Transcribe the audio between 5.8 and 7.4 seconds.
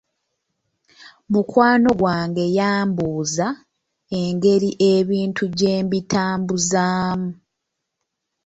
mbitambuzaamu.